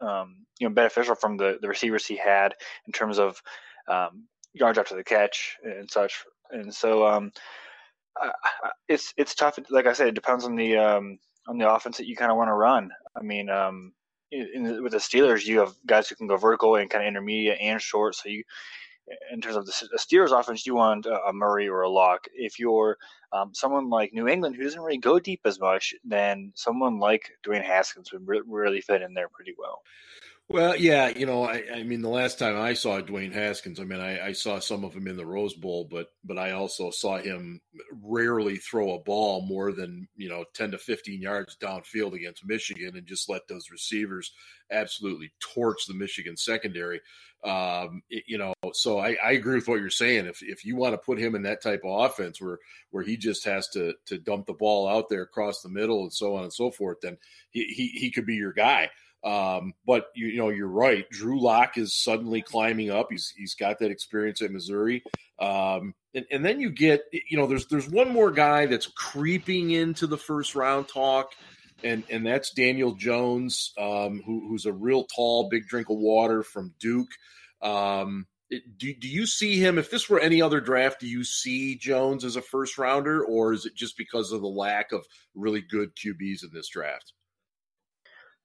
um, 0.00 0.36
you 0.58 0.68
know 0.68 0.74
beneficial 0.74 1.14
from 1.14 1.36
the, 1.36 1.58
the 1.60 1.68
receivers 1.68 2.06
he 2.06 2.16
had 2.16 2.54
in 2.86 2.92
terms 2.92 3.18
of 3.18 3.42
um, 3.88 4.26
yards 4.54 4.78
after 4.78 4.96
the 4.96 5.04
catch 5.04 5.56
and 5.62 5.90
such. 5.90 6.24
And 6.50 6.72
so 6.72 7.06
um, 7.06 7.32
it's 8.88 9.12
it's 9.16 9.34
tough. 9.34 9.58
Like 9.70 9.86
I 9.86 9.92
said, 9.92 10.08
it 10.08 10.14
depends 10.14 10.44
on 10.44 10.56
the 10.56 10.76
um, 10.76 11.18
on 11.48 11.58
the 11.58 11.70
offense 11.70 11.98
that 11.98 12.06
you 12.06 12.16
kind 12.16 12.30
of 12.30 12.36
want 12.36 12.48
to 12.48 12.54
run. 12.54 12.90
I 13.16 13.22
mean, 13.22 13.50
um, 13.50 13.92
in, 14.30 14.82
with 14.82 14.92
the 14.92 14.98
Steelers, 14.98 15.44
you 15.44 15.60
have 15.60 15.74
guys 15.86 16.08
who 16.08 16.14
can 16.14 16.26
go 16.26 16.36
vertical 16.36 16.76
and 16.76 16.90
kind 16.90 17.04
of 17.04 17.08
intermediate 17.08 17.58
and 17.60 17.80
short. 17.80 18.14
So 18.14 18.28
you, 18.28 18.44
in 19.32 19.40
terms 19.40 19.56
of 19.56 19.66
the, 19.66 19.72
Steelers 19.98 20.38
offense, 20.38 20.66
you 20.66 20.74
want 20.74 21.06
a, 21.06 21.32
Murray 21.32 21.68
or 21.68 21.82
a 21.82 21.90
Lock. 21.90 22.26
If 22.34 22.58
you're 22.58 22.96
um, 23.32 23.52
someone 23.54 23.90
like 23.90 24.12
New 24.12 24.28
England 24.28 24.56
who 24.56 24.62
doesn't 24.62 24.80
really 24.80 24.98
go 24.98 25.18
deep 25.18 25.40
as 25.44 25.60
much, 25.60 25.94
then 26.04 26.52
someone 26.54 26.98
like 26.98 27.30
Dwayne 27.46 27.64
Haskins 27.64 28.12
would 28.12 28.26
re- 28.26 28.42
really 28.46 28.80
fit 28.80 29.02
in 29.02 29.14
there 29.14 29.28
pretty 29.28 29.54
well. 29.58 29.82
Well, 30.50 30.76
yeah, 30.76 31.08
you 31.08 31.24
know, 31.24 31.44
I, 31.44 31.62
I, 31.74 31.82
mean, 31.84 32.02
the 32.02 32.10
last 32.10 32.38
time 32.38 32.60
I 32.60 32.74
saw 32.74 33.00
Dwayne 33.00 33.32
Haskins, 33.32 33.80
I 33.80 33.84
mean, 33.84 34.00
I, 34.00 34.26
I, 34.26 34.32
saw 34.32 34.58
some 34.58 34.84
of 34.84 34.92
him 34.92 35.06
in 35.06 35.16
the 35.16 35.24
Rose 35.24 35.54
Bowl, 35.54 35.88
but 35.90 36.08
but 36.22 36.36
I 36.36 36.50
also 36.50 36.90
saw 36.90 37.16
him 37.16 37.62
rarely 38.02 38.56
throw 38.58 38.92
a 38.92 38.98
ball 38.98 39.46
more 39.46 39.72
than 39.72 40.06
you 40.16 40.28
know 40.28 40.44
ten 40.52 40.70
to 40.72 40.78
fifteen 40.78 41.22
yards 41.22 41.56
downfield 41.56 42.12
against 42.12 42.46
Michigan, 42.46 42.94
and 42.94 43.06
just 43.06 43.30
let 43.30 43.48
those 43.48 43.70
receivers 43.70 44.32
absolutely 44.70 45.32
torch 45.40 45.86
the 45.86 45.94
Michigan 45.94 46.36
secondary. 46.36 47.00
Um, 47.42 48.02
it, 48.10 48.24
you 48.26 48.36
know, 48.36 48.52
so 48.74 48.98
I, 48.98 49.16
I 49.24 49.32
agree 49.32 49.54
with 49.54 49.68
what 49.68 49.80
you're 49.80 49.88
saying. 49.88 50.26
If 50.26 50.42
if 50.42 50.62
you 50.62 50.76
want 50.76 50.92
to 50.92 50.98
put 50.98 51.18
him 51.18 51.34
in 51.34 51.42
that 51.44 51.62
type 51.62 51.80
of 51.86 52.04
offense 52.04 52.38
where 52.38 52.58
where 52.90 53.02
he 53.02 53.16
just 53.16 53.46
has 53.46 53.68
to 53.68 53.94
to 54.06 54.18
dump 54.18 54.44
the 54.44 54.52
ball 54.52 54.88
out 54.88 55.08
there 55.08 55.22
across 55.22 55.62
the 55.62 55.70
middle 55.70 56.02
and 56.02 56.12
so 56.12 56.36
on 56.36 56.42
and 56.42 56.52
so 56.52 56.70
forth, 56.70 56.98
then 57.00 57.16
he 57.48 57.64
he, 57.64 57.88
he 57.88 58.10
could 58.10 58.26
be 58.26 58.34
your 58.34 58.52
guy. 58.52 58.90
Um, 59.24 59.72
but 59.86 60.08
you, 60.14 60.26
you, 60.26 60.38
know, 60.38 60.50
you're 60.50 60.68
right. 60.68 61.08
Drew 61.08 61.40
Lock 61.40 61.78
is 61.78 61.96
suddenly 61.96 62.42
climbing 62.42 62.90
up. 62.90 63.08
He's 63.10 63.32
he's 63.34 63.54
got 63.54 63.78
that 63.78 63.90
experience 63.90 64.42
at 64.42 64.50
Missouri. 64.50 65.02
Um, 65.38 65.94
and, 66.14 66.26
and 66.30 66.44
then 66.44 66.60
you 66.60 66.70
get, 66.70 67.02
you 67.10 67.38
know, 67.38 67.46
there's 67.46 67.66
there's 67.66 67.88
one 67.88 68.12
more 68.12 68.30
guy 68.30 68.66
that's 68.66 68.86
creeping 68.86 69.70
into 69.70 70.06
the 70.06 70.18
first 70.18 70.54
round 70.54 70.88
talk, 70.88 71.32
and 71.82 72.04
and 72.10 72.26
that's 72.26 72.50
Daniel 72.50 72.94
Jones, 72.94 73.72
um, 73.78 74.22
who, 74.24 74.46
who's 74.48 74.66
a 74.66 74.72
real 74.72 75.04
tall, 75.04 75.48
big 75.48 75.66
drink 75.66 75.88
of 75.88 75.96
water 75.96 76.42
from 76.42 76.74
Duke. 76.78 77.10
Um, 77.62 78.26
it, 78.50 78.76
do, 78.76 78.94
do 78.94 79.08
you 79.08 79.26
see 79.26 79.58
him 79.58 79.78
if 79.78 79.90
this 79.90 80.10
were 80.10 80.20
any 80.20 80.42
other 80.42 80.60
draft 80.60 81.00
do 81.00 81.06
you 81.06 81.24
see 81.24 81.76
jones 81.76 82.26
as 82.26 82.36
a 82.36 82.42
first 82.42 82.76
rounder 82.76 83.24
or 83.24 83.54
is 83.54 83.64
it 83.64 83.74
just 83.74 83.96
because 83.96 84.32
of 84.32 84.42
the 84.42 84.46
lack 84.46 84.92
of 84.92 85.06
really 85.34 85.62
good 85.62 85.96
qb's 85.96 86.44
in 86.44 86.50
this 86.52 86.68
draft 86.68 87.14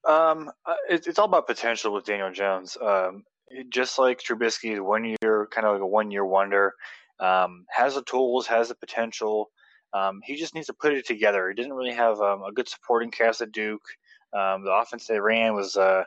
um, 0.06 0.52
uh, 0.66 0.76
it's, 0.90 1.08
it's 1.08 1.20
all 1.20 1.26
about 1.26 1.48
potential 1.48 1.94
with 1.94 2.06
Daniel 2.06 2.32
Jones. 2.32 2.78
Um, 2.82 3.24
just 3.70 3.98
like 3.98 4.20
Trubisky, 4.20 4.80
one 4.80 5.16
year, 5.22 5.48
kind 5.52 5.66
of 5.66 5.74
like 5.74 5.82
a 5.82 5.88
one 5.88 6.12
year 6.12 6.26
wonder. 6.26 6.74
Um, 7.20 7.66
has 7.70 7.96
the 7.96 8.04
tools, 8.04 8.48
has 8.48 8.70
the 8.70 8.76
potential. 8.76 9.50
Um, 9.94 10.22
he 10.24 10.36
just 10.36 10.54
needs 10.54 10.68
to 10.68 10.74
put 10.74 10.94
it 10.94 11.06
together. 11.06 11.50
He 11.50 11.56
didn't 11.56 11.74
really 11.74 11.94
have 11.94 12.22
um, 12.22 12.44
a 12.44 12.52
good 12.52 12.70
supporting 12.70 13.12
cast 13.12 13.42
at 13.42 13.52
Duke. 13.52 13.82
Um, 14.34 14.64
the 14.64 14.72
offense 14.72 15.08
they 15.08 15.20
ran 15.20 15.56
was, 15.56 15.76
uh, 15.76 16.04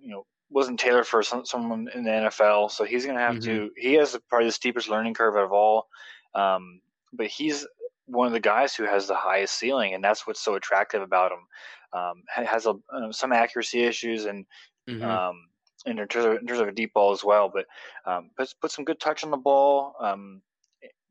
you 0.00 0.10
know, 0.10 0.26
wasn't 0.50 0.78
tailored 0.78 1.06
for 1.06 1.22
some, 1.22 1.46
someone 1.46 1.88
in 1.94 2.04
the 2.04 2.10
NFL. 2.10 2.70
So 2.70 2.84
he's 2.84 3.06
going 3.06 3.16
to 3.16 3.22
have 3.22 3.36
mm-hmm. 3.36 3.50
to. 3.50 3.70
He 3.76 3.94
has 3.94 4.16
probably 4.28 4.48
the 4.48 4.52
steepest 4.52 4.88
learning 4.88 5.14
curve 5.14 5.36
of 5.36 5.52
all. 5.52 5.88
Um, 6.34 6.80
but 7.12 7.26
he's 7.26 7.66
one 8.06 8.26
of 8.26 8.32
the 8.32 8.40
guys 8.40 8.74
who 8.74 8.84
has 8.84 9.06
the 9.06 9.14
highest 9.14 9.58
ceiling, 9.58 9.94
and 9.94 10.02
that's 10.02 10.26
what's 10.26 10.42
so 10.42 10.54
attractive 10.54 11.02
about 11.02 11.32
him 11.32 11.46
um, 11.92 12.22
has 12.28 12.66
a, 12.66 12.74
uh, 12.94 13.12
some 13.12 13.32
accuracy 13.32 13.84
issues 13.84 14.24
and 14.24 14.46
mm-hmm. 14.88 15.02
um, 15.02 15.46
in 15.86 15.96
terms 15.96 16.26
of, 16.26 16.32
in 16.38 16.46
terms 16.46 16.60
of 16.60 16.68
a 16.68 16.72
deep 16.72 16.92
ball 16.94 17.12
as 17.12 17.24
well. 17.24 17.50
But 17.52 17.66
um, 18.06 18.30
put 18.36 18.52
put 18.60 18.70
some 18.70 18.84
good 18.84 19.00
touch 19.00 19.24
on 19.24 19.30
the 19.30 19.36
ball. 19.36 19.94
Um, 20.00 20.42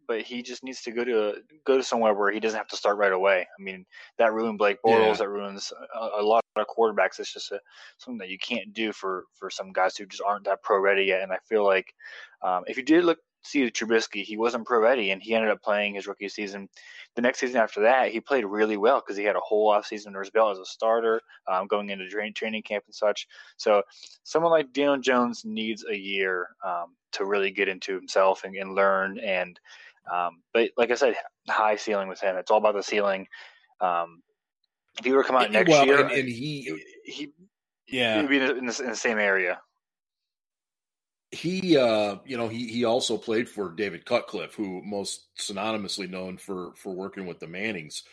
but 0.08 0.24
he 0.24 0.42
just 0.42 0.62
needs 0.62 0.82
to 0.82 0.92
go 0.92 1.06
to 1.06 1.36
go 1.66 1.78
to 1.78 1.84
somewhere 1.84 2.14
where 2.14 2.32
he 2.32 2.40
doesn't 2.40 2.58
have 2.58 2.68
to 2.68 2.76
start 2.76 2.98
right 2.98 3.14
away. 3.14 3.48
I 3.58 3.62
mean, 3.62 3.86
that 4.18 4.34
ruined 4.34 4.58
Blake 4.58 4.78
Bortles. 4.86 5.06
Yeah. 5.06 5.14
That 5.14 5.30
ruins 5.30 5.72
a, 5.96 6.22
a, 6.22 6.22
lot 6.22 6.44
of 6.58 6.66
quarterbacks. 6.68 7.20
It's 7.20 7.32
just 7.32 7.52
a, 7.52 7.62
something 7.98 8.18
that 8.18 8.28
you 8.28 8.38
can't 8.38 8.74
do 8.74 8.92
for 8.92 9.26
for 9.34 9.50
some 9.50 9.72
guys 9.72 9.96
who 9.96 10.06
just 10.06 10.24
aren't 10.26 10.46
that 10.46 10.64
pro 10.64 10.80
ready 10.80 11.04
yet. 11.04 11.24
And 11.24 11.32
I 11.32 11.38
feel 11.48 11.64
like 11.64 11.94
um, 12.42 12.64
if 12.68 12.76
you 12.76 12.84
did 12.84 13.06
look 13.06 13.20
see 13.44 13.70
Trubisky, 13.70 14.24
he 14.24 14.38
wasn't 14.38 14.66
pro 14.66 14.80
ready, 14.80 15.12
and 15.12 15.22
he 15.22 15.34
ended 15.34 15.52
up 15.52 15.62
playing 15.62 15.96
his 15.96 16.08
rookie 16.08 16.30
season. 16.30 16.70
The 17.16 17.22
next 17.22 17.40
season 17.40 17.60
after 17.60 17.82
that, 17.82 18.12
he 18.12 18.20
played 18.20 18.46
really 18.46 18.78
well 18.78 19.02
because 19.02 19.18
he 19.18 19.24
had 19.24 19.36
a 19.36 19.42
whole 19.42 19.70
off 19.70 19.86
season 19.86 20.10
under 20.10 20.22
his 20.22 20.30
belt 20.30 20.52
as 20.52 20.60
a 20.60 20.66
starter, 20.66 21.22
um, 21.52 21.68
going 21.68 21.90
into 21.90 22.08
train, 22.08 22.34
training 22.34 22.64
camp 22.64 22.84
and 22.88 22.96
such. 22.96 23.28
So, 23.58 23.84
someone 24.24 24.52
like 24.52 24.74
Daniel 24.74 24.98
Jones 24.98 25.44
needs 25.44 25.84
a 25.90 25.96
year 25.96 26.48
um, 26.66 26.96
to 27.14 27.26
really 27.26 27.52
get 27.52 27.68
into 27.68 27.96
himself 27.96 28.44
and, 28.44 28.56
and 28.56 28.76
learn. 28.76 29.20
And 29.20 29.60
um, 30.12 30.42
but 30.54 30.70
like 30.78 30.92
I 30.92 30.96
said, 30.96 31.16
high 31.50 31.76
ceiling 31.76 32.08
with 32.08 32.22
him. 32.22 32.38
It's 32.38 32.52
all 32.52 32.58
about 32.58 32.76
the 32.76 32.84
ceiling. 32.84 33.28
Um, 33.80 34.22
if 35.00 35.06
he 35.06 35.12
were 35.12 35.24
to 35.24 35.28
come 35.28 35.38
out 35.38 35.52
next 35.52 35.70
well, 35.70 35.86
year, 35.86 36.02
and, 36.02 36.12
and 36.12 36.30
he 36.30 36.80
he 37.06 37.32
yeah, 37.88 38.22
he'd 38.22 38.30
be 38.30 38.40
in 38.40 38.46
the, 38.46 38.82
in 38.82 38.90
the 38.90 38.96
same 38.96 39.18
area 39.18 39.60
he 41.32 41.78
uh 41.78 42.18
you 42.26 42.36
know 42.38 42.50
he 42.50 42.68
he 42.68 42.84
also 42.84 43.18
played 43.18 43.48
for 43.48 43.72
David 43.72 44.06
Cutcliffe 44.06 44.54
who 44.54 44.82
most 44.84 45.28
synonymously 45.40 46.10
known 46.10 46.38
for 46.38 46.74
for 46.76 46.94
working 46.94 47.26
with 47.26 47.40
the 47.40 47.48
Mannings 47.48 48.04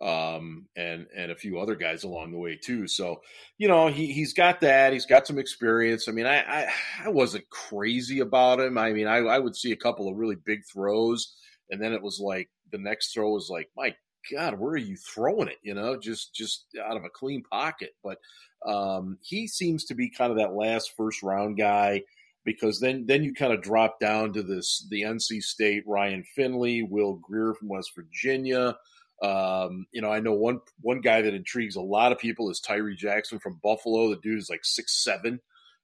um 0.00 0.66
and 0.76 1.08
and 1.16 1.32
a 1.32 1.36
few 1.36 1.58
other 1.58 1.74
guys 1.74 2.04
along 2.04 2.30
the 2.30 2.38
way 2.38 2.56
too. 2.56 2.86
So 2.86 3.20
you 3.58 3.66
know 3.66 3.88
he 3.88 4.12
he's 4.12 4.32
got 4.32 4.60
that 4.60 4.92
he's 4.92 5.06
got 5.06 5.26
some 5.26 5.38
experience. 5.38 6.08
I 6.08 6.12
mean 6.12 6.26
i 6.26 6.38
i, 6.42 6.72
I 7.04 7.08
wasn't 7.08 7.50
crazy 7.50 8.20
about 8.20 8.60
him. 8.60 8.78
I 8.78 8.92
mean 8.92 9.08
I, 9.08 9.18
I 9.18 9.40
would 9.40 9.56
see 9.56 9.72
a 9.72 9.76
couple 9.76 10.08
of 10.08 10.16
really 10.16 10.36
big 10.36 10.60
throws 10.64 11.34
and 11.70 11.82
then 11.82 11.92
it 11.92 12.02
was 12.02 12.20
like 12.20 12.48
the 12.70 12.78
next 12.78 13.12
throw 13.12 13.30
was 13.32 13.50
like 13.50 13.68
my 13.76 13.94
god 14.32 14.56
where 14.56 14.72
are 14.72 14.76
you 14.76 14.96
throwing 14.96 15.48
it? 15.48 15.58
You 15.62 15.74
know 15.74 15.98
just 15.98 16.32
just 16.32 16.66
out 16.80 16.96
of 16.96 17.02
a 17.04 17.10
clean 17.10 17.42
pocket. 17.42 17.96
But 18.04 18.18
um 18.64 19.18
he 19.20 19.48
seems 19.48 19.84
to 19.86 19.96
be 19.96 20.10
kind 20.10 20.30
of 20.30 20.38
that 20.38 20.54
last 20.54 20.92
first 20.96 21.24
round 21.24 21.58
guy 21.58 22.04
because 22.48 22.80
then 22.80 23.04
then 23.04 23.22
you 23.22 23.34
kind 23.34 23.52
of 23.52 23.60
drop 23.60 24.00
down 24.00 24.32
to 24.32 24.42
this 24.42 24.86
the 24.88 25.02
NC 25.02 25.42
State 25.42 25.84
Ryan 25.86 26.24
Finley, 26.34 26.82
Will 26.82 27.16
Grier 27.16 27.52
from 27.52 27.68
West 27.68 27.92
Virginia. 27.94 28.74
Um, 29.22 29.84
you 29.92 30.00
know, 30.00 30.10
I 30.10 30.20
know 30.20 30.32
one 30.32 30.60
one 30.80 31.02
guy 31.02 31.20
that 31.20 31.34
intrigues 31.34 31.76
a 31.76 31.82
lot 31.82 32.10
of 32.10 32.18
people 32.18 32.50
is 32.50 32.60
Tyree 32.60 32.96
Jackson 32.96 33.38
from 33.38 33.60
Buffalo. 33.62 34.08
The 34.08 34.20
dude 34.22 34.38
is 34.38 34.48
like 34.48 34.64
six 34.64 35.04
seven, 35.04 35.40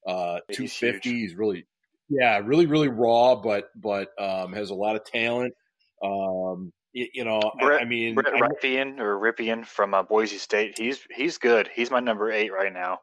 uh, 0.09 0.39
two 0.53 0.67
fifty. 0.67 1.11
He's 1.11 1.35
really, 1.35 1.67
yeah, 2.09 2.41
really 2.43 2.65
really 2.65 2.89
raw, 2.89 3.35
but 3.35 3.69
but 3.77 4.09
um, 4.19 4.55
has 4.55 4.71
a 4.71 4.75
lot 4.75 4.97
of 4.97 5.05
talent. 5.05 5.53
Um, 6.03 6.73
you, 6.95 7.25
know, 7.25 7.41
Brett, 7.61 7.81
I, 7.81 7.83
I, 7.83 7.87
mean, 7.87 8.15
Brett 8.15 8.33
Rypien 8.33 9.01
or 9.01 9.19
Rypien 9.19 9.67
from 9.67 9.93
uh, 9.93 10.03
Boise 10.05 10.39
State. 10.39 10.79
He's 10.79 11.01
he's 11.15 11.37
good. 11.37 11.69
He's 11.75 11.91
my 11.91 12.01
number 12.01 12.33
eight 12.33 12.53
right 12.55 12.73
now 12.73 13.01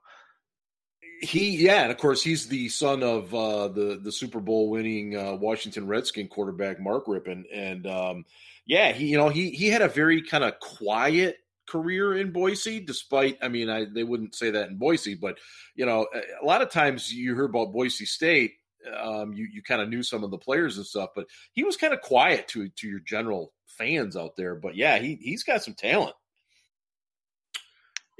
he 1.21 1.51
yeah 1.51 1.83
and 1.83 1.91
of 1.91 1.97
course 1.97 2.21
he's 2.21 2.47
the 2.47 2.67
son 2.69 3.03
of 3.03 3.33
uh, 3.33 3.67
the 3.67 3.99
the 4.03 4.11
super 4.11 4.39
bowl 4.39 4.69
winning 4.69 5.15
uh, 5.15 5.35
washington 5.35 5.87
redskin 5.87 6.27
quarterback 6.27 6.79
mark 6.79 7.05
rypien 7.05 7.43
and 7.53 7.87
um, 7.87 8.25
yeah 8.65 8.91
he 8.91 9.07
you 9.07 9.17
know 9.17 9.29
he 9.29 9.51
he 9.51 9.69
had 9.69 9.81
a 9.81 9.87
very 9.87 10.21
kind 10.21 10.43
of 10.43 10.59
quiet 10.59 11.37
career 11.67 12.17
in 12.17 12.31
boise 12.31 12.79
despite 12.79 13.37
i 13.41 13.47
mean 13.47 13.69
I, 13.69 13.85
they 13.85 14.03
wouldn't 14.03 14.35
say 14.35 14.51
that 14.51 14.69
in 14.69 14.77
boise 14.77 15.15
but 15.15 15.37
you 15.75 15.85
know 15.85 16.07
a 16.41 16.45
lot 16.45 16.61
of 16.61 16.69
times 16.69 17.13
you 17.13 17.35
hear 17.35 17.45
about 17.45 17.71
boise 17.71 18.05
state 18.05 18.53
um, 18.99 19.31
you 19.33 19.47
you 19.51 19.61
kind 19.61 19.81
of 19.81 19.89
knew 19.89 20.01
some 20.01 20.23
of 20.23 20.31
the 20.31 20.37
players 20.37 20.77
and 20.77 20.85
stuff 20.85 21.11
but 21.15 21.27
he 21.53 21.63
was 21.63 21.77
kind 21.77 21.93
of 21.93 22.01
quiet 22.01 22.47
to 22.49 22.67
to 22.69 22.87
your 22.87 22.99
general 22.99 23.53
fans 23.77 24.15
out 24.15 24.35
there. 24.35 24.55
But 24.55 24.75
yeah 24.75 24.99
he 24.99 25.15
he's 25.15 25.43
got 25.43 25.63
some 25.63 25.73
talent 25.73 26.15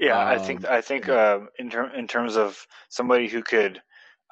yeah, 0.02 0.18
um, 0.18 0.28
I 0.28 0.38
think 0.38 0.64
I 0.64 0.80
think 0.80 1.08
uh, 1.08 1.40
in 1.58 1.70
term 1.70 1.92
in 1.94 2.08
terms 2.08 2.36
of 2.36 2.66
somebody 2.88 3.28
who 3.28 3.40
could 3.42 3.80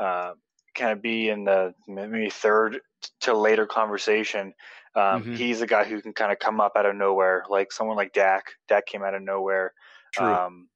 uh, 0.00 0.32
kind 0.74 0.90
of 0.90 1.00
be 1.00 1.28
in 1.28 1.44
the 1.44 1.72
maybe 1.86 2.28
third 2.28 2.80
to 3.20 3.36
later 3.36 3.66
conversation. 3.66 4.52
Um, 4.96 5.22
mm-hmm. 5.22 5.34
He's 5.34 5.60
a 5.60 5.68
guy 5.68 5.84
who 5.84 6.02
can 6.02 6.12
kind 6.12 6.32
of 6.32 6.40
come 6.40 6.60
up 6.60 6.72
out 6.74 6.86
of 6.86 6.96
nowhere, 6.96 7.44
like 7.48 7.70
someone 7.70 7.96
like 7.96 8.12
Dak. 8.12 8.46
Dak 8.68 8.86
came 8.86 9.04
out 9.04 9.14
of 9.14 9.22
nowhere. 9.22 9.72
True. 10.12 10.26
Um, 10.26 10.68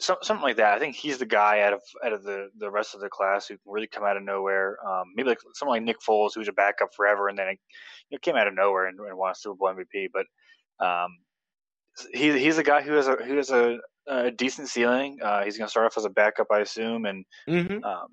so, 0.00 0.16
something 0.20 0.42
like 0.42 0.56
that. 0.56 0.74
I 0.74 0.80
think 0.80 0.96
he's 0.96 1.18
the 1.18 1.26
guy 1.26 1.60
out 1.60 1.72
of 1.72 1.82
out 2.04 2.12
of 2.12 2.24
the, 2.24 2.48
the 2.58 2.70
rest 2.70 2.96
of 2.96 3.00
the 3.00 3.08
class 3.08 3.46
who 3.46 3.54
can 3.54 3.72
really 3.72 3.86
come 3.86 4.02
out 4.02 4.16
of 4.16 4.24
nowhere. 4.24 4.78
Um, 4.84 5.12
maybe 5.14 5.28
like 5.28 5.38
someone 5.54 5.76
like 5.76 5.84
Nick 5.84 6.00
Foles, 6.00 6.32
who's 6.34 6.48
a 6.48 6.52
backup 6.52 6.92
forever, 6.96 7.28
and 7.28 7.38
then 7.38 7.48
it, 7.50 7.58
you 8.10 8.16
know, 8.16 8.18
came 8.20 8.34
out 8.34 8.48
of 8.48 8.54
nowhere 8.54 8.86
and, 8.86 8.98
and 8.98 9.16
won 9.16 9.30
a 9.30 9.34
Super 9.36 9.54
Bowl 9.54 9.72
MVP. 9.72 10.08
But 10.12 10.26
um, 10.84 11.18
he, 12.12 12.38
he's 12.38 12.58
a 12.58 12.62
guy 12.62 12.82
who 12.82 12.92
has 12.92 13.08
a 13.08 13.16
who 13.16 13.36
has 13.36 13.50
a, 13.50 13.78
a 14.06 14.30
decent 14.30 14.68
ceiling. 14.68 15.18
Uh, 15.22 15.44
he's 15.44 15.58
going 15.58 15.66
to 15.66 15.70
start 15.70 15.86
off 15.86 15.98
as 15.98 16.04
a 16.04 16.10
backup, 16.10 16.48
I 16.52 16.60
assume, 16.60 17.04
and 17.04 17.24
mm-hmm. 17.48 17.84
um, 17.84 18.06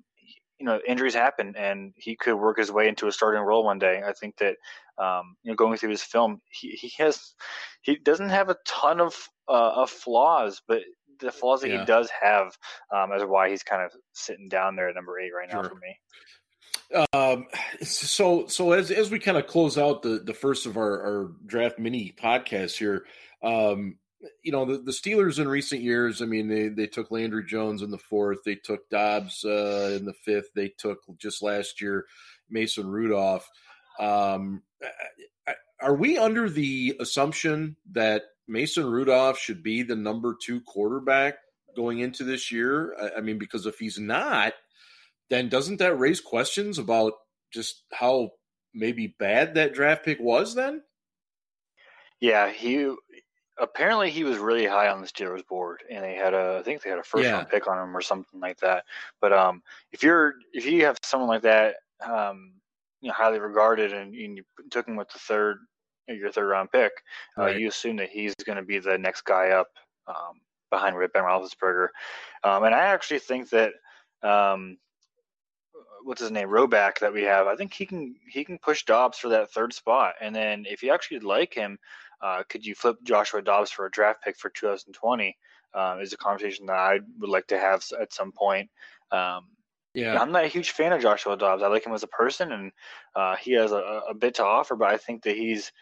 you 0.58 0.66
know 0.66 0.80
injuries 0.86 1.14
happen, 1.14 1.54
and 1.56 1.92
he 1.96 2.16
could 2.16 2.34
work 2.34 2.58
his 2.58 2.70
way 2.70 2.88
into 2.88 3.06
a 3.06 3.12
starting 3.12 3.42
role 3.42 3.64
one 3.64 3.78
day. 3.78 4.02
I 4.06 4.12
think 4.12 4.36
that 4.38 4.56
um, 4.98 5.36
you 5.42 5.50
know 5.50 5.56
going 5.56 5.78
through 5.78 5.90
his 5.90 6.02
film, 6.02 6.40
he, 6.50 6.70
he 6.70 6.92
has 6.98 7.34
he 7.82 7.96
doesn't 7.96 8.30
have 8.30 8.50
a 8.50 8.56
ton 8.66 9.00
of 9.00 9.14
uh, 9.48 9.72
of 9.76 9.90
flaws, 9.90 10.60
but 10.68 10.82
the 11.20 11.32
flaws 11.32 11.60
that 11.62 11.70
yeah. 11.70 11.80
he 11.80 11.86
does 11.86 12.10
have 12.20 12.56
um, 12.94 13.12
is 13.12 13.22
why 13.22 13.50
he's 13.50 13.62
kind 13.62 13.82
of 13.82 13.92
sitting 14.12 14.48
down 14.48 14.76
there 14.76 14.88
at 14.88 14.94
number 14.94 15.18
eight 15.18 15.32
right 15.36 15.48
now 15.48 15.62
sure. 15.62 15.70
for 15.70 15.76
me. 15.76 15.98
Um, 17.12 17.46
so 17.82 18.46
so 18.46 18.72
as 18.72 18.90
as 18.90 19.10
we 19.10 19.18
kind 19.18 19.38
of 19.38 19.46
close 19.46 19.78
out 19.78 20.02
the 20.02 20.20
the 20.24 20.34
first 20.34 20.66
of 20.66 20.76
our, 20.76 21.00
our 21.02 21.32
draft 21.46 21.78
mini 21.78 22.12
podcast 22.20 22.76
here, 22.76 23.04
um, 23.42 23.98
you 24.42 24.52
know 24.52 24.64
the, 24.64 24.78
the 24.78 24.92
Steelers 24.92 25.38
in 25.38 25.48
recent 25.48 25.82
years. 25.82 26.20
I 26.22 26.26
mean, 26.26 26.48
they 26.48 26.68
they 26.68 26.86
took 26.86 27.10
Landry 27.10 27.44
Jones 27.44 27.82
in 27.82 27.90
the 27.90 27.98
fourth, 27.98 28.38
they 28.44 28.56
took 28.56 28.88
Dobbs 28.90 29.44
uh, 29.44 29.96
in 29.98 30.04
the 30.04 30.14
fifth, 30.24 30.50
they 30.54 30.68
took 30.68 30.98
just 31.18 31.42
last 31.42 31.80
year 31.80 32.06
Mason 32.48 32.86
Rudolph. 32.86 33.48
Um, 33.98 34.62
are 35.80 35.94
we 35.94 36.18
under 36.18 36.48
the 36.50 36.96
assumption 37.00 37.76
that 37.92 38.22
Mason 38.46 38.86
Rudolph 38.86 39.38
should 39.38 39.62
be 39.62 39.82
the 39.82 39.96
number 39.96 40.36
two 40.40 40.60
quarterback 40.60 41.36
going 41.74 42.00
into 42.00 42.24
this 42.24 42.52
year? 42.52 42.94
I 43.16 43.20
mean, 43.20 43.38
because 43.38 43.66
if 43.66 43.78
he's 43.78 43.98
not, 43.98 44.52
then 45.30 45.48
doesn't 45.48 45.78
that 45.78 45.98
raise 45.98 46.20
questions 46.20 46.78
about 46.78 47.14
just 47.52 47.82
how 47.92 48.32
maybe 48.74 49.14
bad 49.18 49.54
that 49.54 49.74
draft 49.74 50.04
pick 50.04 50.20
was 50.20 50.54
then? 50.54 50.82
Yeah, 52.20 52.50
he 52.50 52.94
apparently 53.60 54.10
he 54.10 54.24
was 54.24 54.38
really 54.38 54.66
high 54.66 54.88
on 54.88 55.00
the 55.00 55.06
Steelers 55.06 55.46
board, 55.46 55.82
and 55.90 56.02
they 56.02 56.14
had 56.14 56.34
a 56.34 56.58
I 56.60 56.62
think 56.62 56.82
they 56.82 56.90
had 56.90 56.98
a 56.98 57.02
first 57.02 57.24
yeah. 57.24 57.32
round 57.32 57.48
pick 57.48 57.68
on 57.68 57.78
him 57.78 57.96
or 57.96 58.00
something 58.00 58.40
like 58.40 58.58
that. 58.60 58.84
But 59.20 59.32
um, 59.32 59.62
if 59.92 60.02
you're 60.02 60.34
if 60.52 60.64
you 60.66 60.84
have 60.84 60.98
someone 61.02 61.28
like 61.28 61.42
that, 61.42 61.76
um, 62.04 62.52
you 63.00 63.08
know, 63.08 63.14
highly 63.14 63.38
regarded, 63.38 63.92
and, 63.92 64.14
and 64.14 64.36
you 64.36 64.44
took 64.70 64.88
him 64.88 64.96
with 64.96 65.10
the 65.10 65.18
third 65.18 65.58
your 66.08 66.32
third 66.32 66.48
round 66.48 66.72
pick, 66.72 66.92
uh, 67.38 67.42
right. 67.42 67.54
uh, 67.54 67.58
you 67.58 67.68
assume 67.68 67.96
that 67.96 68.10
he's 68.10 68.34
going 68.34 68.56
to 68.56 68.64
be 68.64 68.78
the 68.78 68.98
next 68.98 69.24
guy 69.24 69.50
up 69.50 69.68
um, 70.08 70.40
behind 70.70 70.96
Ben 71.12 71.22
Roethlisberger. 71.22 71.88
Um, 72.42 72.64
and 72.64 72.74
I 72.74 72.80
actually 72.80 73.20
think 73.20 73.50
that 73.50 73.72
um, 74.22 74.76
what's 76.04 76.20
his 76.20 76.30
name 76.30 76.48
Roback 76.48 76.98
that 77.00 77.12
we 77.12 77.22
have. 77.22 77.46
I 77.46 77.56
think 77.56 77.72
he 77.72 77.86
can 77.86 78.14
he 78.28 78.44
can 78.44 78.58
push 78.58 78.84
Dobbs 78.84 79.18
for 79.18 79.28
that 79.28 79.52
third 79.52 79.72
spot. 79.72 80.14
And 80.20 80.34
then 80.34 80.64
if 80.68 80.82
you 80.82 80.92
actually 80.92 81.20
like 81.20 81.54
him, 81.54 81.78
uh, 82.22 82.42
could 82.48 82.64
you 82.64 82.74
flip 82.74 82.96
Joshua 83.02 83.42
Dobbs 83.42 83.70
for 83.70 83.86
a 83.86 83.90
draft 83.90 84.22
pick 84.22 84.36
for 84.36 84.50
2020? 84.50 85.36
Um, 85.72 86.00
is 86.00 86.12
a 86.12 86.16
conversation 86.16 86.66
that 86.66 86.76
I 86.76 86.98
would 87.20 87.30
like 87.30 87.46
to 87.48 87.58
have 87.58 87.84
at 88.00 88.12
some 88.12 88.32
point. 88.32 88.70
Um, 89.12 89.46
yeah, 89.94 90.20
I'm 90.20 90.32
not 90.32 90.44
a 90.44 90.48
huge 90.48 90.70
fan 90.70 90.92
of 90.92 91.00
Joshua 91.00 91.36
Dobbs. 91.36 91.62
I 91.62 91.68
like 91.68 91.84
him 91.84 91.94
as 91.94 92.02
a 92.02 92.08
person, 92.08 92.52
and 92.52 92.72
uh, 93.14 93.36
he 93.36 93.52
has 93.52 93.72
a, 93.72 94.02
a, 94.08 94.14
bit 94.14 94.34
to 94.36 94.44
offer. 94.44 94.76
But 94.76 94.88
I 94.88 94.96
think 94.96 95.24
that 95.24 95.36
he's 95.36 95.72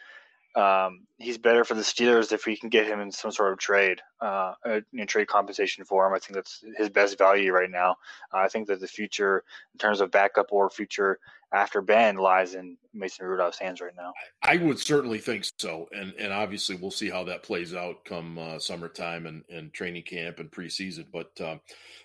um, 0.54 1.07
he's 1.18 1.38
better 1.38 1.64
for 1.64 1.75
the 1.75 1.83
Steelers 1.83 2.33
if 2.33 2.47
we 2.47 2.57
can 2.57 2.68
get 2.68 2.87
him 2.87 3.00
in 3.00 3.12
some 3.12 3.30
sort 3.30 3.52
of 3.52 3.59
trade, 3.59 4.00
uh, 4.21 4.54
a, 4.64 5.07
trade 5.07 5.28
compensation 5.28 5.85
for 5.85 6.07
him. 6.07 6.14
I 6.14 6.18
think 6.18 6.35
that's 6.35 6.64
his 6.76 6.88
best 6.88 7.18
value 7.18 7.52
right 7.52 7.71
now. 7.71 7.97
Uh, 8.33 8.38
I 8.38 8.49
think 8.49 8.68
that 8.68 8.80
the 8.80 8.88
future, 8.88 9.45
in 9.75 9.78
terms 9.78 10.00
of 10.00 10.11
backup 10.11 10.47
or 10.50 10.71
future 10.71 11.18
after 11.52 11.81
Ben 11.81 12.17
lies 12.17 12.55
in 12.55 12.76
Mason 12.93 13.26
Rudolph's 13.26 13.59
hands 13.59 13.81
right 13.81 13.93
now. 13.97 14.12
I 14.43 14.57
would 14.57 14.78
certainly 14.78 15.19
think 15.19 15.47
so, 15.59 15.88
and 15.93 16.12
and 16.19 16.33
obviously 16.33 16.76
we'll 16.76 16.90
see 16.90 17.09
how 17.09 17.25
that 17.25 17.43
plays 17.43 17.75
out 17.75 18.05
come 18.05 18.38
uh, 18.38 18.59
summertime 18.59 19.26
and, 19.26 19.45
and 19.49 19.73
training 19.73 20.02
camp 20.02 20.40
and 20.40 20.50
preseason. 20.50 21.07
But 21.12 21.31
um, 21.40 21.61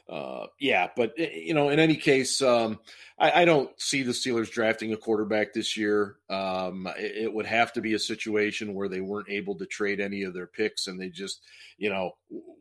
uh, 0.09 0.47
yeah, 0.59 0.89
but 0.95 1.13
eh, 1.17 1.29
you 1.33 1.53
know, 1.53 1.69
in 1.69 1.79
any 1.79 1.95
case, 1.95 2.41
um, 2.41 2.79
I, 3.17 3.41
I, 3.41 3.45
don't 3.45 3.69
see 3.79 4.03
the 4.03 4.11
Steelers 4.11 4.51
drafting 4.51 4.91
a 4.91 4.97
quarterback 4.97 5.53
this 5.53 5.77
year. 5.77 6.17
Um, 6.29 6.89
it, 6.97 7.23
it, 7.23 7.33
would 7.33 7.45
have 7.45 7.71
to 7.73 7.81
be 7.81 7.93
a 7.93 7.99
situation 7.99 8.73
where 8.73 8.89
they 8.89 8.99
weren't 8.99 9.29
able 9.29 9.55
to 9.55 9.65
trade 9.65 10.01
any 10.01 10.23
of 10.23 10.33
their 10.33 10.47
picks 10.47 10.87
and 10.87 10.99
they 10.99 11.07
just, 11.07 11.39
you 11.77 11.89
know, 11.89 12.11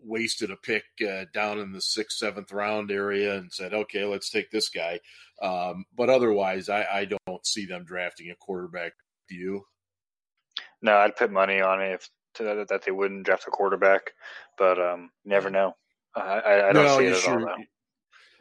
wasted 0.05 0.53
a 0.53 0.57
pick 0.57 0.85
uh, 1.07 1.25
down 1.35 1.59
in 1.59 1.73
the 1.73 1.81
sixth, 1.81 2.19
seventh 2.19 2.53
round 2.53 2.93
area 2.93 3.37
and 3.37 3.53
said, 3.53 3.75
okay, 3.75 4.05
let's 4.05 4.31
take 4.31 4.53
this 4.53 4.69
guy. 4.69 5.01
Um, 5.43 5.85
but 5.97 6.09
otherwise, 6.09 6.69
I, 6.69 6.85
I 6.85 7.05
don't 7.05 7.47
see 7.47 7.67
them 7.67 7.85
drafting 7.85 8.31
a 8.31 8.37
quarterback. 8.37 8.93
Do 9.29 9.35
you? 9.35 9.65
No, 10.81 10.97
I'd 10.97 11.17
put 11.17 11.33
money 11.33 11.61
on 11.61 11.81
it 11.81 11.95
if 11.95 12.09
to, 12.35 12.65
that 12.69 12.85
they 12.85 12.93
wouldn't 12.93 13.25
draft 13.25 13.47
a 13.47 13.51
quarterback, 13.51 14.13
but 14.57 14.81
um, 14.81 15.11
never 15.25 15.51
know. 15.51 15.75
I, 16.15 16.69
I 16.69 16.73
don't 16.73 16.85
no, 16.85 16.99
see 16.99 17.07
it 17.07 17.13
at 17.13 17.19
sure, 17.19 17.51
all. 17.51 17.57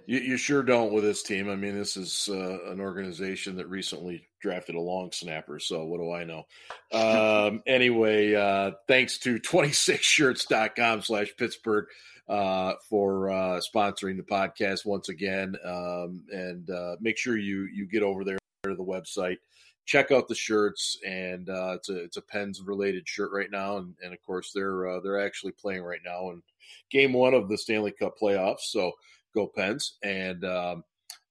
You, 0.06 0.20
you, 0.20 0.38
sure 0.38 0.64
don't 0.64 0.92
with 0.92 1.04
this 1.04 1.24
team. 1.24 1.50
I 1.50 1.56
mean, 1.56 1.78
this 1.78 1.96
is 1.96 2.28
uh, 2.30 2.72
an 2.72 2.82
organization 2.82 3.56
that 3.58 3.70
recently 3.70 4.28
drafted 4.42 4.76
a 4.76 4.80
long 4.80 5.12
snapper. 5.12 5.60
So 5.60 5.86
what 5.86 6.00
do 6.00 6.12
I 6.12 6.24
know? 6.24 6.44
Um, 6.94 7.64
anyway, 7.66 8.36
uh, 8.36 8.72
thanks 8.86 9.18
to 9.20 9.40
26shirts.com 9.40 11.02
slash 11.02 11.34
Pittsburgh 11.38 11.86
uh, 12.32 12.76
for 12.90 13.30
uh, 13.30 13.60
sponsoring 13.60 14.18
the 14.18 14.24
podcast 14.24 14.86
once 14.86 15.10
again. 15.10 15.56
Um, 15.64 16.24
and 16.32 16.70
uh, 16.70 16.96
make 17.00 17.18
sure 17.18 17.38
you, 17.38 17.68
you 17.74 17.86
get 17.86 18.04
over 18.04 18.24
there 18.24 18.40
to 18.64 18.76
the 18.76 18.84
website 18.84 19.38
check 19.86 20.12
out 20.12 20.28
the 20.28 20.36
shirts 20.36 20.98
and 21.06 21.50
uh, 21.50 21.74
it's 21.76 21.90
a 21.90 22.04
it's 22.04 22.18
a 22.18 22.22
Pens 22.22 22.62
related 22.62 23.08
shirt 23.08 23.32
right 23.34 23.52
now. 23.52 23.78
And, 23.78 23.94
and 24.04 24.14
of 24.14 24.22
course 24.22 24.52
they're 24.54 24.88
uh, 24.88 25.00
they're 25.02 25.20
actually 25.20 25.54
playing 25.54 25.84
right 25.84 26.00
now 26.06 26.30
in 26.30 26.42
game 26.90 27.14
one 27.14 27.34
of 27.34 27.50
the 27.50 27.58
Stanley 27.58 27.92
Cup 27.92 28.16
playoffs. 28.22 28.62
So 28.62 28.94
go 29.34 29.48
Pens. 29.48 29.98
And 30.04 30.46
um, 30.46 30.84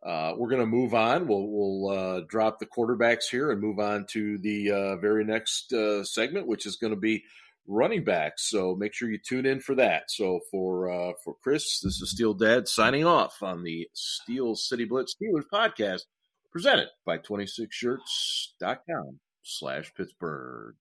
uh, 0.03 0.35
we're 0.37 0.49
going 0.49 0.61
to 0.61 0.67
move 0.67 0.95
on. 0.95 1.27
We'll 1.27 1.47
we'll 1.49 1.89
uh, 1.89 2.21
drop 2.29 2.59
the 2.59 2.67
quarterbacks 2.67 3.29
here 3.31 3.51
and 3.51 3.61
move 3.61 3.79
on 3.79 4.07
to 4.11 4.39
the 4.39 4.71
uh, 4.71 4.97
very 4.97 5.25
next 5.25 5.73
uh, 5.73 6.05
segment 6.05 6.47
which 6.47 6.67
is 6.67 6.77
going 6.77 6.93
to 6.95 7.01
be 7.01 7.25
running 7.67 8.03
backs 8.03 8.49
so 8.49 8.75
make 8.75 8.93
sure 8.93 9.11
you 9.11 9.19
tune 9.19 9.47
in 9.47 9.61
for 9.61 9.75
that 9.75 10.11
so 10.11 10.41
for 10.51 10.91
uh, 10.91 11.13
for 11.23 11.37
Chris 11.43 11.81
this 11.81 12.01
is 12.01 12.11
Steel 12.11 12.35
Dad 12.35 12.67
signing 12.67 13.05
off 13.05 13.43
on 13.43 13.63
the 13.63 13.89
Steel 13.95 14.57
City 14.57 14.85
Blitz 14.85 15.15
Steelers 15.15 15.45
podcast 15.53 16.03
presented 16.51 16.89
by 17.07 17.19
26shirts.com 17.19 19.21
slash 19.43 19.93
Pittsburgh. 19.97 20.75